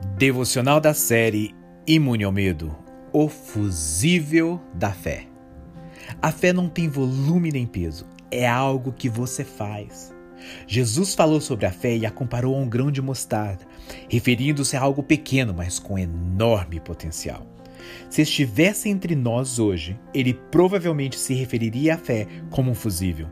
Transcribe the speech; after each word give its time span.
Devocional 0.00 0.80
da 0.80 0.94
série 0.94 1.54
Imune 1.86 2.24
ao 2.24 2.32
Medo 2.32 2.74
O 3.12 3.28
Fusível 3.28 4.58
da 4.72 4.92
Fé. 4.92 5.26
A 6.22 6.32
fé 6.32 6.54
não 6.54 6.70
tem 6.70 6.88
volume 6.88 7.52
nem 7.52 7.66
peso, 7.66 8.06
é 8.30 8.48
algo 8.48 8.92
que 8.92 9.10
você 9.10 9.44
faz. 9.44 10.10
Jesus 10.66 11.14
falou 11.14 11.38
sobre 11.38 11.66
a 11.66 11.70
fé 11.70 11.98
e 11.98 12.06
a 12.06 12.10
comparou 12.10 12.56
a 12.56 12.58
um 12.58 12.66
grão 12.66 12.90
de 12.90 13.02
mostarda, 13.02 13.66
referindo-se 14.08 14.74
a 14.74 14.80
algo 14.80 15.02
pequeno, 15.02 15.52
mas 15.52 15.78
com 15.78 15.98
enorme 15.98 16.80
potencial. 16.80 17.46
Se 18.08 18.22
estivesse 18.22 18.88
entre 18.88 19.14
nós 19.14 19.58
hoje, 19.58 20.00
ele 20.14 20.32
provavelmente 20.32 21.18
se 21.18 21.34
referiria 21.34 21.94
à 21.94 21.98
fé 21.98 22.26
como 22.48 22.70
um 22.70 22.74
fusível. 22.74 23.28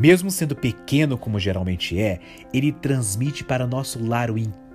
Mesmo 0.00 0.30
sendo 0.30 0.56
pequeno 0.56 1.18
como 1.18 1.38
geralmente 1.38 2.00
é, 2.00 2.20
ele 2.54 2.72
transmite 2.72 3.44
para 3.44 3.66
nosso 3.66 4.02
lar 4.02 4.30
o 4.30 4.38
incrível 4.38 4.65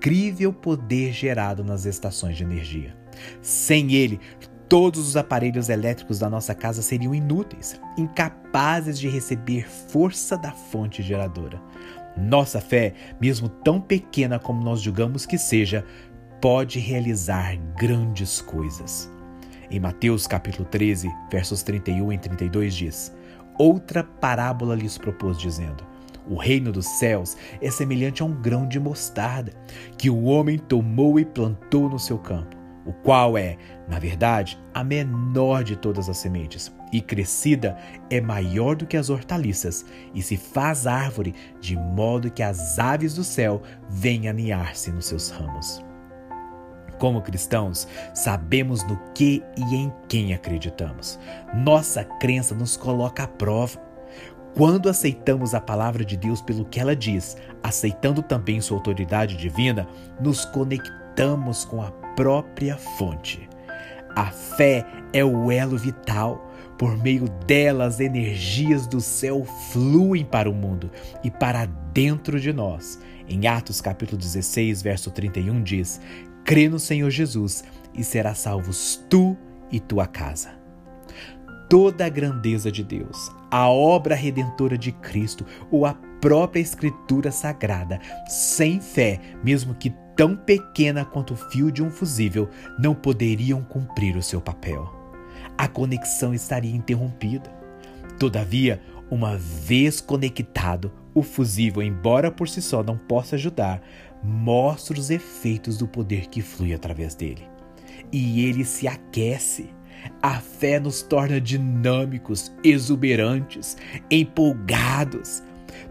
poder 0.52 1.14
gerado 1.14 1.64
nas 1.64 1.86
estações 1.86 2.36
de 2.36 2.44
energia. 2.44 2.96
Sem 3.42 3.94
ele, 3.94 4.20
todos 4.68 5.08
os 5.08 5.16
aparelhos 5.16 5.70
elétricos 5.70 6.18
da 6.18 6.30
nossa 6.30 6.56
casa 6.56 6.82
seriam 6.82 7.14
inúteis, 7.14 7.80
incapazes 7.98 9.00
de 9.00 9.08
receber 9.08 9.70
força 9.70 10.38
da 10.38 10.52
fonte 10.52 11.04
geradora. 11.04 11.62
Nossa 12.18 12.60
fé, 12.60 12.94
mesmo 13.20 13.48
tão 13.48 13.80
pequena 13.80 14.40
como 14.40 14.64
nós 14.64 14.82
julgamos 14.82 15.26
que 15.26 15.38
seja, 15.38 15.86
pode 16.42 16.80
realizar 16.80 17.56
grandes 17.78 18.42
coisas. 18.42 19.12
Em 19.70 19.80
Mateus 19.80 20.26
capítulo 20.26 20.68
13, 20.68 21.10
versos 21.32 21.62
31 21.62 22.12
e 22.12 22.18
32 22.18 22.74
diz: 22.74 23.16
Outra 23.58 24.04
parábola 24.04 24.74
lhes 24.76 24.98
propôs, 24.98 25.38
dizendo: 25.38 25.91
O 26.30 26.36
reino 26.36 26.72
dos 26.72 26.86
céus 26.86 27.36
é 27.62 27.70
semelhante 27.70 28.22
a 28.22 28.26
um 28.26 28.34
grão 28.34 28.68
de 28.68 28.80
mostarda 28.80 29.54
que 29.98 30.10
o 30.10 30.24
homem 30.24 30.58
tomou 30.58 31.20
e 31.20 31.26
plantou 31.26 31.90
no 31.90 32.00
seu 32.00 32.18
campo, 32.18 32.56
o 32.86 32.94
qual 32.94 33.38
é, 33.38 33.58
na 33.88 34.00
verdade, 34.00 34.60
a 34.74 34.84
menor 34.84 35.64
de 35.64 35.76
todas 35.76 36.10
as 36.10 36.18
sementes, 36.18 36.72
e 36.92 37.02
crescida 37.02 37.78
é 38.10 38.20
maior 38.22 38.76
do 38.76 38.86
que 38.86 38.98
as 38.98 39.10
hortaliças, 39.10 39.86
e 40.14 40.22
se 40.22 40.38
faz 40.38 40.86
árvore, 40.86 41.34
de 41.60 41.76
modo 41.76 42.32
que 42.32 42.44
as 42.44 42.78
aves 42.80 43.14
do 43.14 43.24
céu 43.24 43.62
vêm 43.90 44.28
aninhar-se 44.28 44.92
nos 44.92 45.06
seus 45.06 45.30
ramos. 45.30 45.84
Como 46.98 47.22
cristãos, 47.22 47.88
sabemos 48.14 48.84
no 48.84 48.96
que 49.16 49.44
e 49.58 49.76
em 49.76 49.92
quem 50.08 50.36
acreditamos. 50.36 51.20
Nossa 51.52 52.04
crença 52.04 52.54
nos 52.54 52.78
coloca 52.78 53.24
à 53.24 53.28
prova. 53.28 53.91
Quando 54.56 54.90
aceitamos 54.90 55.54
a 55.54 55.62
palavra 55.62 56.04
de 56.04 56.18
Deus 56.18 56.42
pelo 56.42 56.66
que 56.66 56.80
ela 56.80 56.96
diz, 56.96 57.38
aceitando 57.64 58.22
também 58.22 58.60
sua 58.60 58.78
autoridade 58.78 59.38
divina, 59.38 59.88
nos 60.20 60.44
conectamos 60.46 61.64
com 61.64 61.82
a 61.82 61.92
própria 62.16 62.78
fonte. 62.78 63.48
A 64.16 64.26
fé 64.26 64.86
é 65.14 65.24
o 65.24 65.52
elo 65.52 65.78
vital. 65.78 66.50
Por 66.78 66.98
meio 66.98 67.30
dela, 67.46 67.86
as 67.86 68.00
energias 68.00 68.88
do 68.88 69.00
céu 69.00 69.46
fluem 69.72 70.26
para 70.26 70.50
o 70.50 70.54
mundo 70.54 70.92
e 71.24 71.32
para 71.32 71.66
dentro 71.94 72.40
de 72.40 72.52
nós. 72.52 73.00
Em 73.30 73.48
Atos 73.48 73.80
capítulo 73.80 74.18
16, 74.18 74.82
verso 74.82 75.12
31 75.12 75.62
diz: 75.64 76.02
Crê 76.44 76.68
no 76.68 76.80
Senhor 76.80 77.10
Jesus 77.10 77.64
e 77.94 78.04
serás 78.04 78.40
salvos 78.40 79.02
tu 79.10 79.38
e 79.72 79.80
tua 79.80 80.08
casa. 80.08 80.61
Toda 81.72 82.06
a 82.06 82.10
grandeza 82.10 82.70
de 82.70 82.84
Deus, 82.84 83.32
a 83.50 83.70
obra 83.70 84.14
redentora 84.14 84.78
de 84.78 84.92
Cristo 84.92 85.46
ou 85.72 85.86
a 85.86 85.94
própria 86.20 86.60
Escritura 86.60 87.32
Sagrada, 87.32 87.98
sem 88.28 88.82
fé, 88.82 89.22
mesmo 89.42 89.74
que 89.74 89.90
tão 90.14 90.36
pequena 90.36 91.06
quanto 91.06 91.34
o 91.34 91.38
fio 91.38 91.72
de 91.72 91.82
um 91.82 91.90
fusível, 91.90 92.50
não 92.78 92.94
poderiam 92.94 93.64
cumprir 93.64 94.18
o 94.18 94.22
seu 94.22 94.42
papel. 94.42 94.94
A 95.58 95.66
conexão 95.66 96.34
estaria 96.34 96.76
interrompida. 96.76 97.50
Todavia, 98.20 98.82
uma 99.10 99.38
vez 99.38 100.02
conectado, 100.02 100.92
o 101.14 101.24
fusível, 101.24 101.82
embora 101.82 102.30
por 102.30 102.50
si 102.50 102.62
só 102.62 102.84
não 102.84 102.98
possa 102.98 103.38
ajudar, 103.38 103.82
mostra 104.22 105.00
os 105.00 105.10
efeitos 105.10 105.78
do 105.78 105.88
poder 105.88 106.28
que 106.28 106.42
flui 106.42 106.74
através 106.74 107.16
dele. 107.16 107.48
E 108.12 108.44
ele 108.46 108.66
se 108.66 108.90
aquece. 108.90 109.70
A 110.22 110.40
fé 110.40 110.80
nos 110.80 111.02
torna 111.02 111.42
dinâmicos, 111.42 112.52
exuberantes, 112.64 113.78
empolgados. 114.10 115.44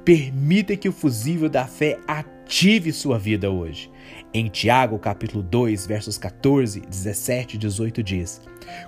Permita 0.04 0.76
que 0.76 0.88
o 0.88 0.93
fusível 0.93 1.48
da 1.48 1.66
fé 1.66 1.98
ative 2.06 2.93
sua 2.93 3.19
vida 3.19 3.50
hoje. 3.50 3.91
Em 4.32 4.48
Tiago, 4.48 4.98
capítulo 4.98 5.43
2, 5.43 5.87
versos 5.87 6.16
14, 6.16 6.81
17 6.81 7.56
e 7.56 7.59
18 7.59 8.03
diz: 8.03 8.41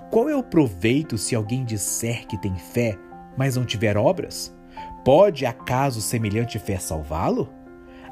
Qual 0.09 0.29
é 0.29 0.35
o 0.35 0.43
proveito 0.43 1.17
se 1.17 1.35
alguém 1.35 1.65
disser 1.65 2.25
que 2.27 2.37
tem 2.37 2.55
fé, 2.55 2.97
mas 3.37 3.55
não 3.55 3.65
tiver 3.65 3.97
obras? 3.97 4.55
Pode 5.03 5.45
acaso 5.45 6.01
semelhante 6.01 6.57
fé 6.57 6.77
salvá-lo? 6.77 7.51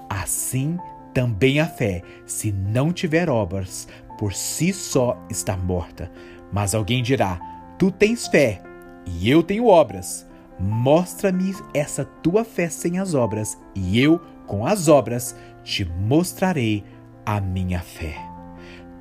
Assim 0.09 0.77
também 1.13 1.59
a 1.59 1.65
fé, 1.65 2.01
se 2.25 2.51
não 2.51 2.91
tiver 2.91 3.29
obras, 3.29 3.87
por 4.17 4.33
si 4.33 4.73
só 4.73 5.17
está 5.29 5.57
morta. 5.57 6.11
Mas 6.51 6.75
alguém 6.75 7.01
dirá: 7.01 7.39
Tu 7.77 7.91
tens 7.91 8.27
fé 8.27 8.61
e 9.05 9.29
eu 9.29 9.41
tenho 9.41 9.67
obras. 9.67 10.27
Mostra-me 10.59 11.55
essa 11.73 12.05
tua 12.05 12.43
fé 12.43 12.69
sem 12.69 12.99
as 12.99 13.15
obras, 13.15 13.57
e 13.73 13.99
eu, 13.99 14.21
com 14.45 14.65
as 14.65 14.87
obras, 14.87 15.35
te 15.63 15.83
mostrarei 15.83 16.83
a 17.25 17.41
minha 17.41 17.79
fé. 17.79 18.15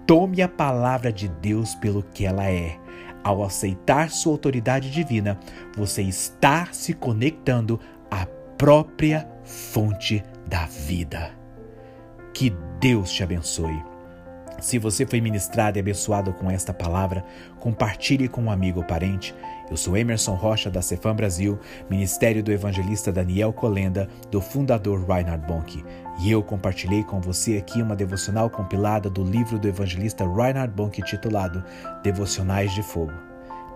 Tome 0.06 0.40
a 0.40 0.48
palavra 0.48 1.12
de 1.12 1.28
Deus 1.28 1.74
pelo 1.74 2.02
que 2.02 2.24
ela 2.24 2.50
é. 2.50 2.78
Ao 3.22 3.44
aceitar 3.44 4.10
sua 4.10 4.32
autoridade 4.32 4.90
divina, 4.90 5.38
você 5.76 6.02
está 6.02 6.68
se 6.72 6.94
conectando 6.94 7.78
à 8.10 8.24
própria 8.56 9.28
fonte 9.44 10.24
da 10.46 10.64
vida. 10.64 11.30
Que 12.32 12.50
Deus 12.80 13.12
te 13.12 13.22
abençoe. 13.22 13.89
Se 14.60 14.78
você 14.78 15.06
foi 15.06 15.22
ministrado 15.22 15.78
e 15.78 15.80
abençoado 15.80 16.34
com 16.34 16.50
esta 16.50 16.72
palavra, 16.74 17.24
compartilhe 17.58 18.28
com 18.28 18.42
um 18.42 18.50
amigo 18.50 18.80
ou 18.80 18.86
parente. 18.86 19.34
Eu 19.70 19.76
sou 19.76 19.96
Emerson 19.96 20.34
Rocha 20.34 20.70
da 20.70 20.82
Cefam 20.82 21.14
Brasil, 21.14 21.58
Ministério 21.88 22.42
do 22.42 22.52
Evangelista 22.52 23.10
Daniel 23.10 23.54
Colenda, 23.54 24.06
do 24.30 24.40
fundador 24.40 25.02
Reinhard 25.06 25.46
Bonk. 25.46 25.82
E 26.20 26.30
eu 26.30 26.42
compartilhei 26.42 27.02
com 27.02 27.20
você 27.20 27.56
aqui 27.56 27.80
uma 27.80 27.96
devocional 27.96 28.50
compilada 28.50 29.08
do 29.08 29.24
livro 29.24 29.58
do 29.58 29.66
evangelista 29.66 30.24
Reinhard 30.24 30.74
Bonk 30.74 31.00
titulado 31.02 31.64
Devocionais 32.02 32.74
de 32.74 32.82
Fogo. 32.82 33.12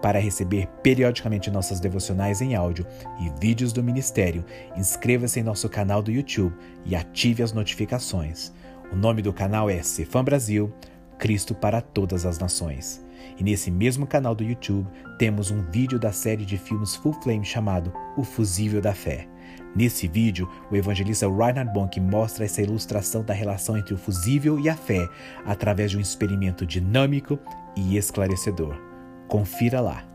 Para 0.03 0.19
receber 0.19 0.67
periodicamente 0.83 1.51
nossas 1.51 1.81
devocionais 1.81 2.43
em 2.43 2.55
áudio 2.55 2.87
e 3.19 3.33
vídeos 3.41 3.73
do 3.73 3.83
ministério, 3.83 4.45
inscreva-se 4.77 5.41
em 5.41 5.43
nosso 5.43 5.67
canal 5.67 6.03
do 6.03 6.11
YouTube 6.11 6.55
e 6.85 6.95
ative 6.95 7.43
as 7.43 7.55
notificações. 7.55 8.53
O 8.95 8.97
nome 8.97 9.23
do 9.23 9.33
canal 9.33 9.69
é 9.69 9.83
Cefam 9.83 10.23
Brasil, 10.23 10.73
Cristo 11.19 11.53
para 11.53 11.81
todas 11.81 12.25
as 12.25 12.39
nações. 12.39 13.05
E 13.37 13.43
nesse 13.43 13.69
mesmo 13.69 14.07
canal 14.07 14.37
do 14.37 14.45
YouTube 14.45 14.89
temos 15.19 15.51
um 15.51 15.63
vídeo 15.63 15.99
da 15.99 16.13
série 16.13 16.45
de 16.45 16.57
filmes 16.57 16.95
Full 16.95 17.15
Flame 17.15 17.45
chamado 17.45 17.93
O 18.17 18.23
Fusível 18.23 18.81
da 18.81 18.95
Fé. 18.95 19.27
Nesse 19.75 20.07
vídeo, 20.07 20.49
o 20.71 20.77
evangelista 20.77 21.27
Reinhard 21.27 21.73
Bonk 21.73 22.01
mostra 22.01 22.45
essa 22.45 22.63
ilustração 22.63 23.25
da 23.25 23.35
relação 23.35 23.77
entre 23.77 23.95
o 23.95 23.99
fusível 23.99 24.61
e 24.61 24.69
a 24.69 24.77
fé 24.77 25.09
através 25.45 25.91
de 25.91 25.99
um 25.99 26.01
experimento 26.01 26.65
dinâmico 26.65 27.37
e 27.77 27.97
esclarecedor. 27.97 28.77
Confira 29.27 29.81
lá. 29.81 30.14